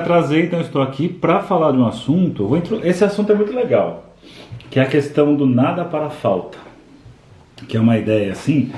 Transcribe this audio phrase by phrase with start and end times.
[0.00, 2.48] trazer, então estou aqui para falar de um assunto.
[2.82, 4.14] Esse assunto é muito legal,
[4.70, 6.56] que é a questão do nada para falta,
[7.68, 8.72] que é uma ideia assim.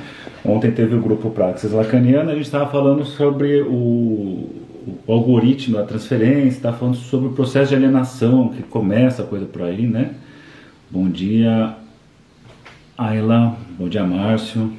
[0.45, 4.50] Ontem teve o grupo Praxis Lacaniana, a gente estava falando sobre o,
[5.06, 9.46] o algoritmo da transferência, estava falando sobre o processo de alienação que começa a coisa
[9.46, 10.17] por aí, né?
[10.91, 11.77] Bom dia,
[12.99, 14.73] Ayla, bom dia, Márcio.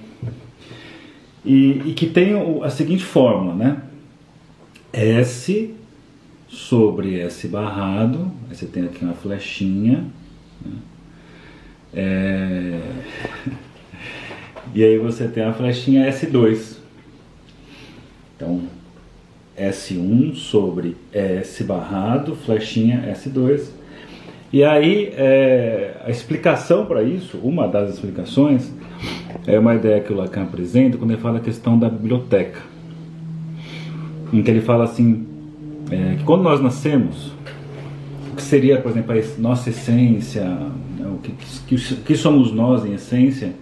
[1.46, 3.78] E, e que tem a seguinte fórmula, né?
[4.92, 5.74] S
[6.48, 10.06] sobre S barrado, aí você tem aqui uma flechinha,
[10.64, 10.74] né?
[11.94, 12.80] é...
[14.74, 16.78] e aí você tem a flechinha S2.
[18.36, 18.64] Então,
[19.58, 23.70] S1 sobre S barrado, flechinha S2.
[24.52, 28.72] E aí, é, a explicação para isso, uma das explicações,
[29.48, 32.62] é uma ideia que o Lacan apresenta quando ele fala a questão da biblioteca.
[34.32, 35.26] Em que ele fala assim,
[35.92, 37.32] é, que quando nós nascemos,
[38.32, 41.32] o que seria, por exemplo, a nossa essência, né, o que,
[41.68, 43.54] que, que, somos nós em essência,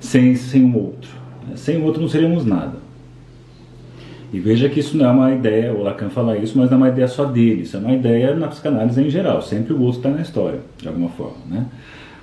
[0.00, 1.10] sem, sem um outro.
[1.48, 1.56] Né?
[1.56, 2.82] Sem o outro não seríamos nada.
[4.32, 6.80] E veja que isso não é uma ideia, o Lacan fala isso, mas não é
[6.80, 9.98] uma ideia só dele, isso é uma ideia na psicanálise em geral, sempre o outro
[9.98, 11.36] está na história, de alguma forma.
[11.48, 11.66] Né?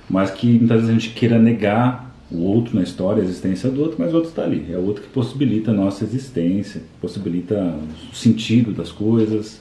[0.08, 3.80] Mas que muitas vezes a gente queira negar o outro na história, a existência do
[3.80, 4.66] outro, mas o outro está ali.
[4.70, 7.74] É o outro que possibilita a nossa existência, possibilita
[8.12, 9.60] o sentido das coisas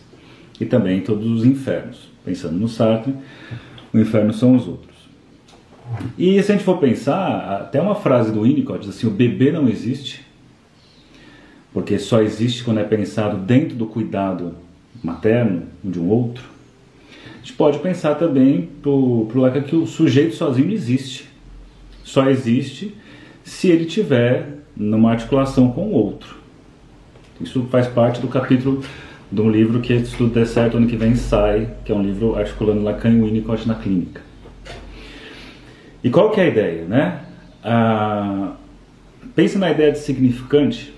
[0.62, 2.10] e também todos os infernos.
[2.24, 3.14] Pensando no Sartre,
[3.92, 4.90] o inferno são os outros.
[6.18, 9.52] E se a gente for pensar, até uma frase do Winnicott diz assim: o bebê
[9.52, 10.24] não existe,
[11.74, 14.54] porque só existe quando é pensado dentro do cuidado
[15.04, 16.44] materno de um outro.
[17.34, 21.29] A gente pode pensar também para o Lacan que o sujeito sozinho existe
[22.10, 22.96] só existe
[23.44, 26.36] se ele tiver numa articulação com o outro.
[27.40, 28.84] Isso faz parte do capítulo
[29.32, 32.02] de um livro que, se tudo der certo, ano que vem sai, que é um
[32.02, 34.22] livro articulando Lacan e Winnicott na clínica.
[36.04, 37.22] E qual que é a ideia, né?
[37.64, 38.54] Ah,
[39.36, 40.92] pense na ideia de significante,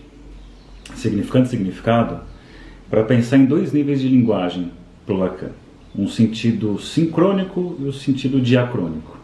[0.96, 2.22] significante significado,
[2.90, 4.72] para pensar em dois níveis de linguagem
[5.06, 5.52] para o Lacan.
[5.94, 9.21] Um sentido sincrônico e o um sentido diacrônico.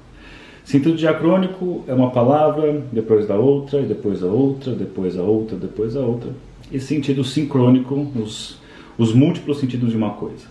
[0.67, 5.95] Sentido diacrônico é uma palavra, depois da outra, depois a outra, depois a outra, depois
[5.95, 6.31] a outra.
[6.69, 8.57] E sentido sincrônico, os,
[8.97, 10.45] os múltiplos sentidos de uma coisa.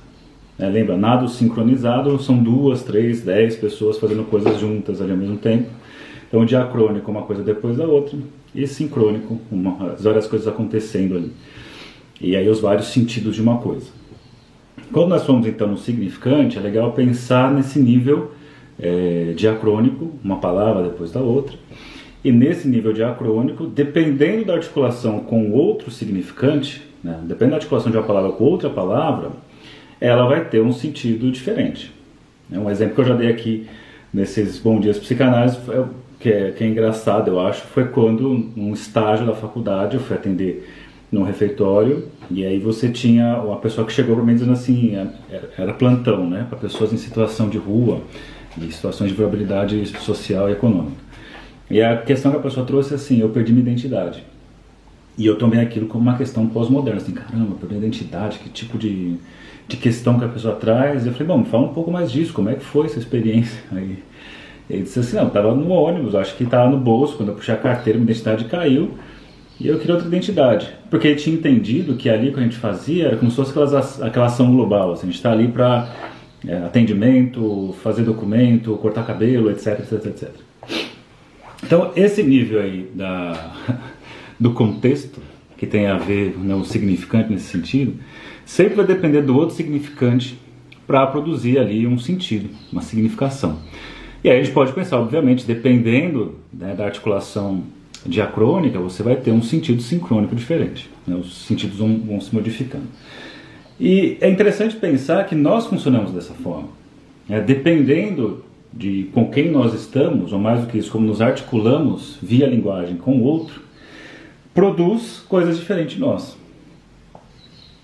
[0.59, 5.37] É, lembra, nada sincronizado são duas, três, dez pessoas fazendo coisas juntas ali ao mesmo
[5.37, 5.69] tempo.
[6.27, 8.19] Então, diacrônico uma coisa depois da outra,
[8.55, 11.31] e sincrônico, uma, as várias coisas acontecendo ali.
[12.23, 13.89] E aí, os vários sentidos de uma coisa.
[14.91, 18.31] Quando nós formos então no significante, é legal pensar nesse nível
[18.79, 21.57] é, diacrônico, uma palavra depois da outra.
[22.25, 27.97] E nesse nível diacrônico, dependendo da articulação com outro significante, né, dependendo da articulação de
[27.97, 29.31] uma palavra com outra palavra,
[30.01, 31.93] ela vai ter um sentido diferente.
[32.51, 33.67] É um exemplo que eu já dei aqui
[34.13, 35.59] nesses Bom Dias Psicanálise,
[36.19, 40.17] que é, que é engraçado, eu acho, foi quando, num estágio da faculdade, eu fui
[40.17, 40.69] atender
[41.13, 44.95] num refeitório e aí você tinha uma pessoa que chegou para mim dizendo assim,
[45.57, 48.01] era plantão, né, para pessoas em situação de rua,
[48.73, 50.97] situações de vulnerabilidade social e econômica.
[51.71, 54.23] E a questão que a pessoa trouxe é assim, eu perdi minha identidade.
[55.19, 58.79] E eu tomei aquilo como uma questão pós-moderna, assim, caramba, perdi minha identidade, que tipo
[58.79, 59.17] de,
[59.67, 61.07] de questão que a pessoa traz.
[61.07, 63.59] Eu falei, bom, fala um pouco mais disso, como é que foi essa experiência?
[63.73, 63.99] Aí
[64.69, 67.55] ele disse assim, não, estava no ônibus, acho que estava no bolso, quando eu puxei
[67.55, 68.95] a carteira, minha identidade caiu,
[69.61, 70.69] e eu queria outra identidade.
[70.91, 74.07] Porque ele tinha entendido que ali que a gente fazia era como se fosse aquela,
[74.07, 75.89] aquela ação global, assim, a gente está ali para
[76.47, 80.31] é, atendimento, fazer documento, cortar cabelo, etc, etc, etc.
[81.63, 83.55] Então, esse nível aí da,
[84.39, 85.21] do contexto,
[85.57, 87.95] que tem a ver, né, o significante nesse sentido,
[88.45, 90.39] sempre vai depender do outro significante
[90.87, 93.59] para produzir ali um sentido, uma significação.
[94.23, 97.65] E aí a gente pode pensar, obviamente, dependendo né, da articulação
[98.05, 100.89] diacrônica, você vai ter um sentido sincrônico diferente.
[101.07, 102.87] Né, os sentidos vão, vão se modificando.
[103.79, 106.69] E é interessante pensar que nós funcionamos dessa forma.
[107.29, 112.19] É, dependendo de com quem nós estamos, ou mais do que isso, como nos articulamos
[112.23, 113.63] via linguagem com o outro,
[114.55, 116.37] produz coisas diferentes de nós.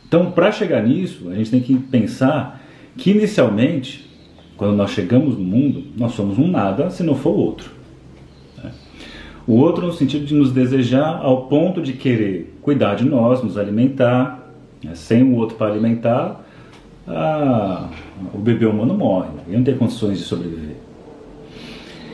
[0.06, 2.62] Então, para chegar nisso, a gente tem que pensar
[2.96, 4.10] que inicialmente,
[4.56, 7.70] quando nós chegamos no mundo, nós somos um nada se não for o outro.
[8.62, 8.70] Né?
[9.46, 13.56] O outro no sentido de nos desejar ao ponto de querer cuidar de nós, nos
[13.56, 14.41] alimentar?
[14.94, 16.44] Sem o outro para alimentar,
[17.06, 17.88] a,
[18.32, 20.76] o bebê humano morre, ele não tem condições de sobreviver.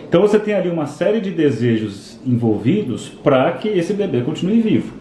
[0.08, 4.94] Então você tem ali uma série de desejos envolvidos para que esse bebê continue vivo.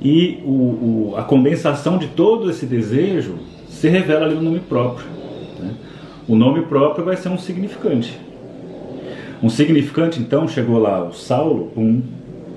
[0.00, 3.34] e o, o, a condensação de todo esse desejo
[3.68, 5.06] se revela ali no nome próprio.
[5.58, 5.74] Né?
[6.28, 8.18] O nome próprio vai ser um significante.
[9.42, 12.02] Um significante, então, chegou lá o Saulo, um,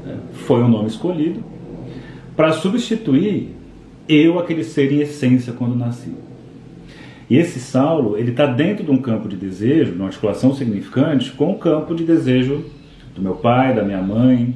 [0.05, 0.17] né?
[0.33, 1.43] foi o nome escolhido,
[2.35, 3.55] para substituir
[4.07, 6.11] eu, aquele ser em essência, quando nasci.
[7.29, 11.31] E esse Saulo, ele está dentro de um campo de desejo, de uma articulação significante,
[11.31, 12.65] com o campo de desejo
[13.15, 14.55] do meu pai, da minha mãe,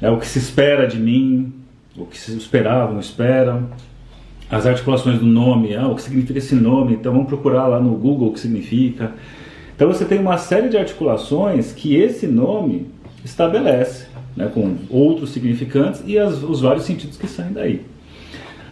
[0.00, 1.52] é o que se espera de mim,
[1.96, 3.62] o que se esperava, não espera,
[4.50, 7.90] as articulações do nome, ah, o que significa esse nome, então vamos procurar lá no
[7.90, 9.12] Google o que significa.
[9.76, 12.86] Então você tem uma série de articulações que esse nome
[13.24, 14.07] estabelece,
[14.38, 17.82] né, com outros significantes e as, os vários sentidos que saem daí.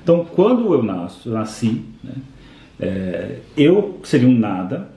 [0.01, 2.13] Então, quando eu nasço, eu nasci, né,
[2.79, 4.89] é, eu seria um nada,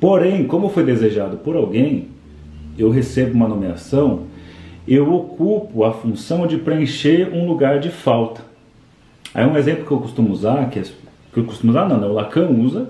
[0.00, 2.06] porém, como foi desejado por alguém,
[2.78, 4.26] eu recebo uma nomeação,
[4.86, 8.42] eu ocupo a função de preencher um lugar de falta.
[9.34, 12.06] Aí um exemplo que eu costumo usar, que, é, que eu costumo usar não, né?
[12.06, 12.88] o Lacan usa,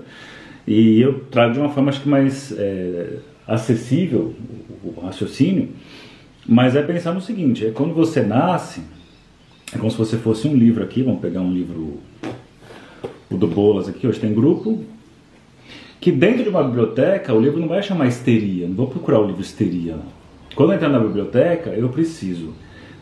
[0.67, 3.17] e eu trago de uma forma acho que mais é,
[3.47, 4.35] acessível
[4.83, 5.69] o, o raciocínio,
[6.47, 8.81] mas é pensar no seguinte, é quando você nasce,
[9.73, 11.99] é como se você fosse um livro aqui, vamos pegar um livro
[13.29, 14.83] o do Bolas aqui, hoje tem grupo,
[15.99, 19.25] que dentro de uma biblioteca o livro não vai chamar histeria, não vou procurar o
[19.25, 19.97] livro histeria.
[20.55, 22.53] Quando eu entrar na biblioteca, eu preciso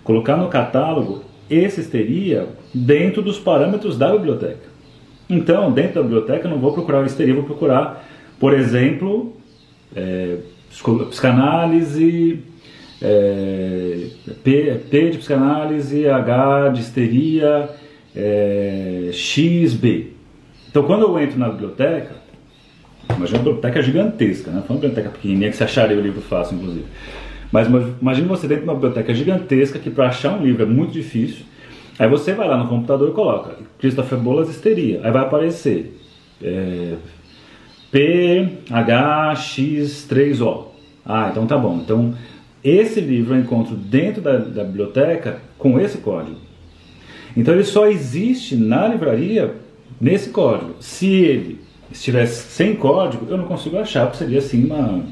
[0.03, 4.69] colocar no catálogo esse histeria dentro dos parâmetros da biblioteca.
[5.30, 8.06] Então, dentro da biblioteca, eu não vou procurar o histeria, vou procurar,
[8.39, 9.33] por exemplo,
[9.95, 10.38] é,
[11.09, 12.39] psicanálise,
[13.01, 14.07] é,
[14.44, 17.69] P, P, de psicanálise, H de histeria,
[18.16, 20.07] é, X, B.
[20.69, 22.16] Então, quando eu entro na biblioteca,
[23.16, 24.63] imagina uma biblioteca gigantesca, né?
[24.66, 26.86] Foi uma biblioteca pequenininha que você acharia o livro fácil, inclusive.
[27.51, 30.92] Mas imagine você dentro de uma biblioteca gigantesca que para achar um livro é muito
[30.92, 31.46] difícil.
[31.98, 35.01] Aí você vai lá no computador e coloca Christopher Bolas Histeria.
[35.04, 36.00] Aí vai aparecer
[36.42, 36.94] é,
[37.92, 40.66] PHX3O.
[41.06, 41.81] Ah, então tá bom.
[41.84, 42.13] Então
[42.63, 46.38] esse livro eu encontro dentro da, da biblioteca com esse código.
[47.35, 49.56] Então ele só existe na livraria
[50.00, 50.75] nesse código.
[50.79, 51.61] Se ele
[51.91, 55.03] estivesse sem código, eu não consigo achar, porque seria assim uma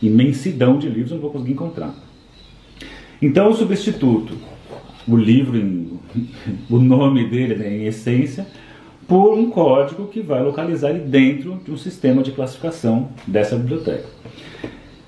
[0.00, 1.94] imensidão de livros, eu não vou conseguir encontrar.
[3.20, 4.36] Então o substituto,
[5.06, 5.58] o livro,
[6.68, 8.46] o nome dele né, em essência,
[9.06, 14.06] por um código que vai localizar ele dentro de um sistema de classificação dessa biblioteca.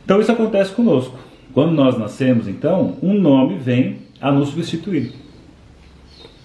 [0.04, 1.18] Então isso acontece conosco.
[1.54, 5.12] Quando nós nascemos, então, um nome vem a nos substituir.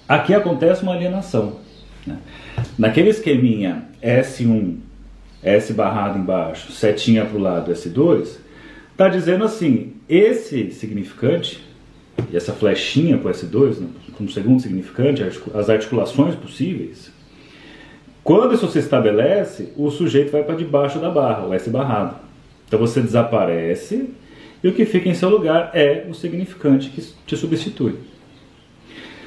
[0.08, 1.58] Aqui acontece uma alienação.
[2.06, 2.18] Né?
[2.78, 4.78] Naquele esqueminha S1,
[5.42, 8.38] S barrado embaixo, setinha para o lado, S2,
[8.92, 11.60] está dizendo assim, esse significante,
[12.32, 17.12] e essa flechinha para o S2, né, como segundo significante, as articulações possíveis,
[18.24, 22.16] quando isso se estabelece, o sujeito vai para debaixo da barra, o S barrado.
[22.68, 24.10] Então você desaparece
[24.64, 27.96] e o que fica em seu lugar é o significante que te substitui.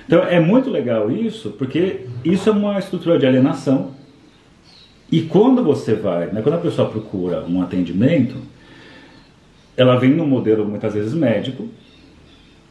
[0.06, 3.93] Então é muito legal isso, porque isso é uma estrutura de alienação.
[5.11, 8.37] E quando você vai, né, quando a pessoa procura um atendimento,
[9.76, 11.69] ela vem no modelo muitas vezes médico.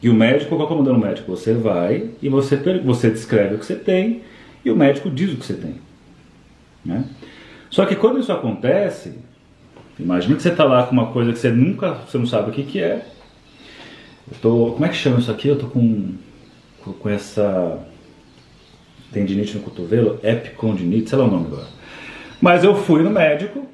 [0.01, 1.35] E o médico, qual é o modelo médico?
[1.35, 4.21] Você vai e você, você descreve o que você tem
[4.65, 5.75] e o médico diz o que você tem.
[6.83, 7.05] Né?
[7.69, 9.19] Só que quando isso acontece,
[10.01, 12.53] imagine que você está lá com uma coisa que você nunca, você não sabe o
[12.53, 13.05] que, que é.
[14.31, 15.47] Eu tô, como é que chama isso aqui?
[15.47, 16.15] Eu tô com
[16.99, 17.79] com essa
[19.11, 21.67] tendinite no cotovelo, epicondinite, sei lá o nome agora.
[22.41, 23.67] Mas eu fui no médico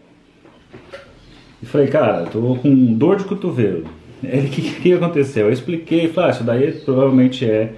[1.61, 3.85] e falei, cara, tô com dor de cotovelo.
[4.23, 5.45] Ele, o que, que aconteceu?
[5.45, 7.73] Eu expliquei, falei, ah, isso daí provavelmente é,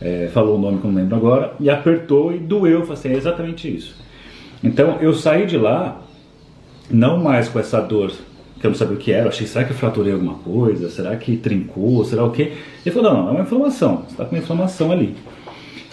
[0.00, 3.08] é, falou o nome que eu não lembro agora, e apertou e doeu, falei assim,
[3.10, 3.96] é exatamente isso.
[4.62, 6.02] Então eu saí de lá,
[6.90, 8.12] não mais com essa dor
[8.60, 10.88] que eu não sabia o que era, eu achei, será que eu fraturei alguma coisa?
[10.88, 12.04] Será que trincou?
[12.04, 12.52] Será o quê?
[12.84, 15.14] Ele falou, não, não, é uma inflamação, você está com uma inflamação ali.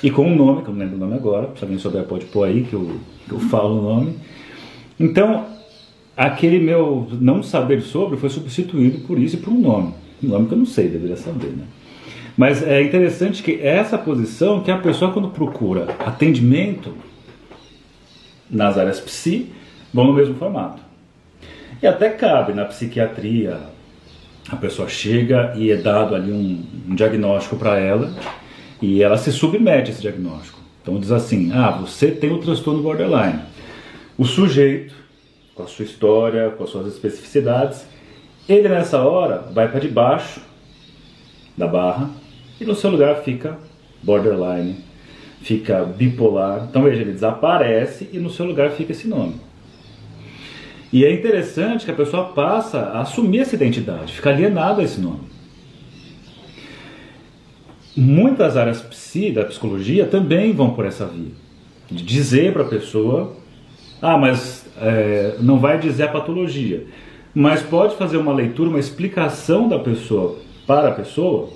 [0.03, 2.25] E com um nome, que eu não lembro o nome agora, se alguém souber pode
[2.25, 4.15] pôr aí que eu, que eu falo o nome.
[5.00, 5.45] Então,
[6.15, 9.93] aquele meu não saber sobre foi substituído por isso e por um nome.
[10.24, 11.65] Um nome que eu não sei, deveria saber, né?
[12.38, 16.93] Mas é interessante que essa posição que a pessoa quando procura atendimento
[18.50, 19.50] nas áreas psi,
[19.93, 20.81] vão no mesmo formato.
[21.81, 23.60] E até cabe na psiquiatria,
[24.50, 28.13] a pessoa chega e é dado ali um, um diagnóstico para ela
[28.81, 30.60] e ela se submete a esse diagnóstico.
[30.81, 33.39] Então diz assim: ah, você tem o transtorno borderline.
[34.17, 34.93] O sujeito,
[35.55, 37.86] com a sua história, com as suas especificidades,
[38.50, 40.41] ele nessa hora vai para debaixo
[41.57, 42.10] da barra
[42.60, 43.57] e no seu lugar fica
[44.03, 44.77] borderline,
[45.41, 46.67] fica bipolar.
[46.69, 49.36] Então veja, ele desaparece e no seu lugar fica esse nome.
[50.91, 55.00] E é interessante que a pessoa passa a assumir essa identidade, fica alienado a esse
[55.00, 55.21] nome.
[57.95, 61.31] Muitas áreas psi, da psicologia também vão por essa via.
[61.89, 63.36] De dizer para a pessoa,
[64.01, 66.86] ah, mas é, não vai dizer a patologia,
[67.33, 71.50] mas pode fazer uma leitura, uma explicação da pessoa para a pessoa,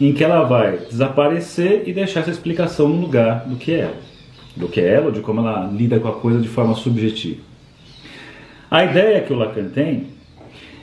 [0.00, 3.96] em que ela vai desaparecer e deixar essa explicação no lugar do que é ela,
[4.56, 7.55] do que é ela, de como ela lida com a coisa de forma subjetiva.
[8.70, 10.08] A ideia que o Lacan tem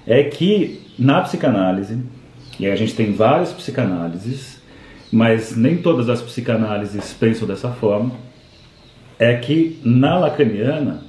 [0.07, 1.99] é que na psicanálise,
[2.59, 4.61] e a gente tem várias psicanálises,
[5.11, 8.11] mas nem todas as psicanálises pensam dessa forma,
[9.19, 11.03] é que na lacaniana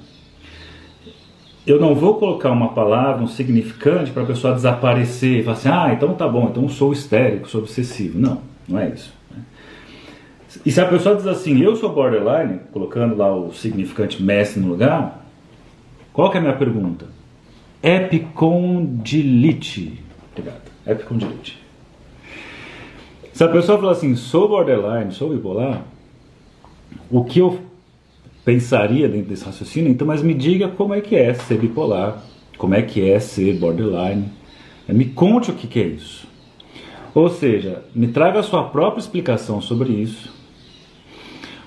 [1.66, 5.68] eu não vou colocar uma palavra, um significante para a pessoa desaparecer e falar assim,
[5.68, 8.18] ah, então tá bom, então sou histérico, sou obsessivo.
[8.18, 9.14] Não, não é isso.
[9.30, 9.42] Né?
[10.66, 14.68] E se a pessoa diz assim, eu sou borderline, colocando lá o significante mestre no
[14.68, 15.23] lugar,
[16.14, 17.08] qual que é a minha pergunta?
[17.82, 19.98] Epicondilite.
[20.30, 20.62] Obrigado.
[20.86, 21.58] Epicondilite.
[23.32, 25.82] Se a pessoa falar assim, sou borderline, sou bipolar,
[27.10, 27.58] o que eu
[28.44, 29.90] pensaria dentro desse raciocínio?
[29.90, 32.22] Então, mas me diga como é que é ser bipolar,
[32.56, 34.28] como é que é ser borderline.
[34.86, 36.28] Me conte o que, que é isso.
[37.12, 40.32] Ou seja, me traga a sua própria explicação sobre isso.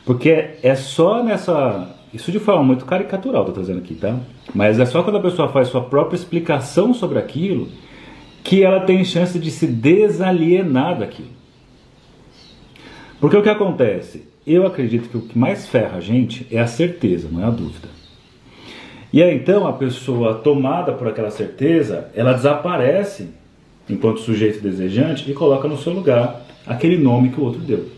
[0.05, 4.17] Porque é só nessa isso de forma muito caricatural, estou trazendo aqui, tá?
[4.53, 7.69] Mas é só quando a pessoa faz sua própria explicação sobre aquilo
[8.43, 11.29] que ela tem chance de se desalienar daquilo.
[13.19, 14.27] Porque o que acontece?
[14.45, 17.49] Eu acredito que o que mais ferra a gente é a certeza, não é a
[17.49, 17.89] dúvida.
[19.11, 23.29] E aí então a pessoa tomada por aquela certeza, ela desaparece
[23.89, 27.96] enquanto sujeito desejante e coloca no seu lugar aquele nome que o outro deu.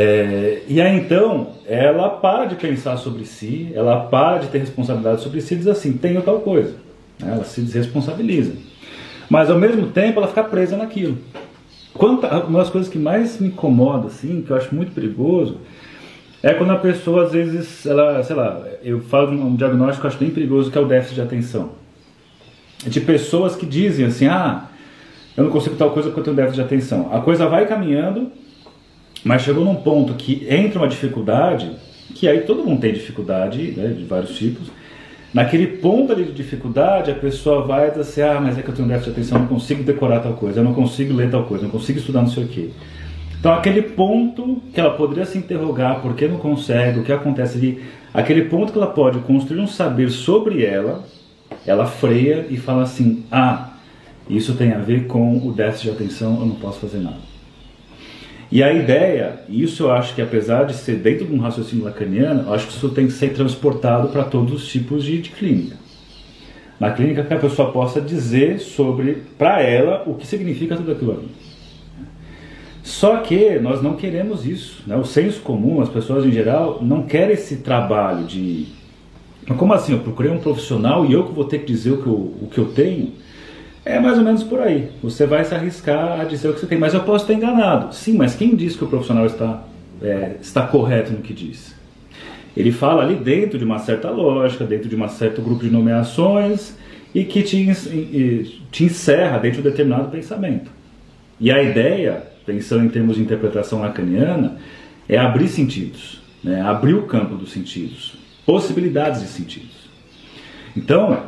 [0.00, 5.20] É, e aí então ela para de pensar sobre si, ela para de ter responsabilidade
[5.20, 6.76] sobre si e diz assim: tenho tal coisa.
[7.18, 7.32] Né?
[7.32, 8.52] Ela se desresponsabiliza.
[9.28, 11.18] Mas ao mesmo tempo ela fica presa naquilo.
[11.94, 15.56] Quanto, uma das coisas que mais me incomoda, assim, que eu acho muito perigoso,
[16.44, 20.06] é quando a pessoa às vezes, ela, sei lá, eu falo de um diagnóstico que
[20.06, 21.70] eu acho bem perigoso que é o déficit de atenção.
[22.86, 24.68] É de pessoas que dizem assim: ah,
[25.36, 27.12] eu não consigo tal coisa porque eu tenho déficit de atenção.
[27.12, 28.30] A coisa vai caminhando
[29.24, 31.70] mas chegou num ponto que entra uma dificuldade,
[32.14, 34.68] que aí todo mundo tem dificuldade, né, de vários tipos.
[35.32, 38.74] Naquele ponto ali de dificuldade, a pessoa vai dizer assim, ah, mas é que eu
[38.74, 41.44] tenho déficit de atenção, eu não consigo decorar tal coisa, eu não consigo ler tal
[41.44, 42.70] coisa, eu não consigo estudar não sei o quê.
[43.38, 47.58] Então aquele ponto que ela poderia se interrogar, por que não consegue, o que acontece
[47.58, 47.82] ali,
[48.12, 51.04] aquele ponto que ela pode construir um saber sobre ela,
[51.66, 53.74] ela freia e fala assim, ah,
[54.30, 57.27] isso tem a ver com o déficit de atenção, eu não posso fazer nada.
[58.50, 62.44] E a ideia, isso eu acho que apesar de ser dentro de um raciocínio lacaniano,
[62.48, 65.76] eu acho que isso tem que ser transportado para todos os tipos de, de clínica.
[66.80, 71.12] Na clínica que a pessoa possa dizer sobre, para ela, o que significa tudo aquilo
[71.12, 71.28] ali.
[72.82, 74.82] Só que nós não queremos isso.
[74.86, 74.96] Né?
[74.96, 78.66] O senso comum, as pessoas em geral, não querem esse trabalho de.
[79.58, 79.92] Como assim?
[79.92, 82.48] Eu procurei um profissional e eu que vou ter que dizer o que eu, o
[82.50, 83.12] que eu tenho?
[83.84, 84.90] É mais ou menos por aí.
[85.02, 86.78] Você vai se arriscar a dizer o que você tem.
[86.78, 87.94] Mas eu posso estar enganado.
[87.94, 89.64] Sim, mas quem diz que o profissional está,
[90.02, 91.74] é, está correto no que diz?
[92.56, 96.76] Ele fala ali dentro de uma certa lógica, dentro de um certo grupo de nomeações
[97.14, 97.66] e que te,
[98.70, 100.70] te encerra dentro de um determinado pensamento.
[101.40, 104.56] E a ideia, pensando em termos de interpretação lacaniana,
[105.08, 106.60] é abrir sentidos, né?
[106.60, 109.88] abrir o campo dos sentidos, possibilidades de sentidos.
[110.76, 111.22] Então,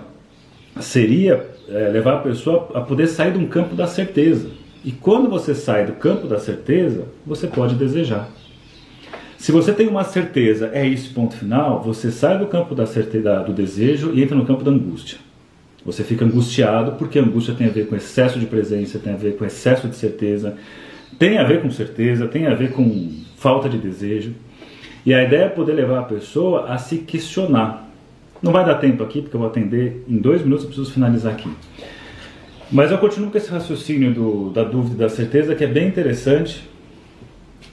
[0.80, 4.50] seria é, levar a pessoa a poder sair de um campo da certeza.
[4.84, 8.28] E quando você sai do campo da certeza, você pode desejar.
[9.36, 13.40] Se você tem uma certeza, é isso, ponto final, você sai do campo da certeza,
[13.40, 15.18] do desejo e entra no campo da angústia.
[15.84, 19.16] Você fica angustiado porque a angústia tem a ver com excesso de presença, tem a
[19.16, 20.56] ver com excesso de certeza,
[21.18, 24.34] tem a ver com certeza, tem a ver com falta de desejo.
[25.04, 27.89] E a ideia é poder levar a pessoa a se questionar.
[28.42, 31.32] Não vai dar tempo aqui, porque eu vou atender em dois minutos, eu preciso finalizar
[31.32, 31.50] aqui.
[32.73, 35.88] Mas eu continuo com esse raciocínio do, da dúvida e da certeza, que é bem
[35.88, 36.68] interessante.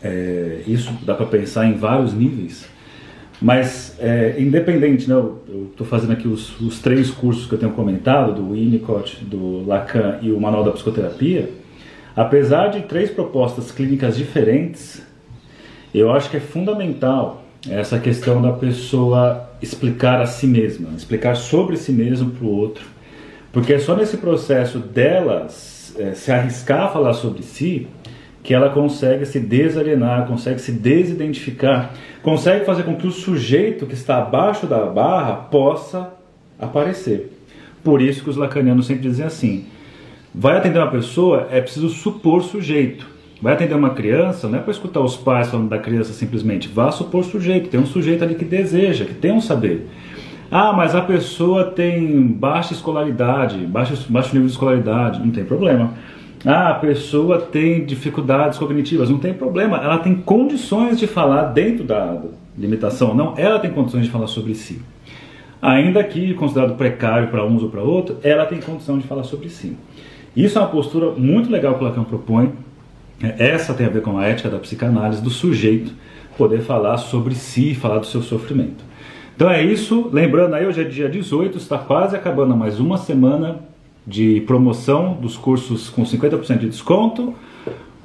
[0.02, 2.68] É, isso dá para pensar em vários níveis.
[3.40, 7.72] Mas, é, independente, né, eu estou fazendo aqui os, os, três cursos que eu tenho
[7.72, 11.50] comentado, do Winnicott, do Lacan e o Manual da Psicoterapia.
[12.16, 15.06] Apesar de três propostas clínicas diferentes,
[15.94, 21.76] eu acho que é fundamental essa questão da pessoa explicar a si mesma, explicar sobre
[21.78, 22.86] si mesmo para o outro,
[23.52, 27.88] porque é só nesse processo delas é, se arriscar a falar sobre si
[28.44, 33.94] que ela consegue se desalienar, consegue se desidentificar, consegue fazer com que o sujeito que
[33.94, 36.14] está abaixo da barra possa
[36.58, 37.34] aparecer.
[37.84, 39.66] Por isso que os lacanianos sempre dizem assim:
[40.34, 43.17] vai atender uma pessoa, é preciso supor sujeito.
[43.42, 46.92] Vai atender uma criança, não é para escutar os pais falando da criança simplesmente, vá
[46.92, 49.88] supor sujeito, tem um sujeito ali que deseja, que tem um saber.
[50.50, 55.94] Ah, mas a pessoa tem baixa escolaridade, baixo, baixo nível de escolaridade, não tem problema.
[56.46, 59.78] Ah, a pessoa tem dificuldades cognitivas, não tem problema.
[59.78, 62.22] Ela tem condições de falar dentro da
[62.58, 64.82] limitação, não, ela tem condições de falar sobre si.
[65.62, 69.50] Ainda que considerado precário para uns ou para outros, ela tem condição de falar sobre
[69.50, 69.76] si.
[70.36, 72.54] Isso é uma postura muito legal que o Lacan propõe.
[73.22, 75.92] Essa tem a ver com a ética da psicanálise, do sujeito
[76.38, 78.84] poder falar sobre si, falar do seu sofrimento.
[79.36, 80.10] Então é isso.
[80.14, 83.60] Lembrando aí, hoje é dia 18, está quase acabando mais uma semana
[84.06, 87.34] de promoção dos cursos com 50% de desconto.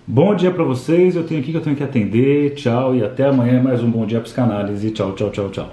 [0.07, 2.55] Bom dia para vocês, eu tenho aqui que eu tenho que atender.
[2.55, 4.91] Tchau e até amanhã mais um Bom Dia Psicanálise.
[4.91, 5.73] Tchau, tchau, tchau, tchau.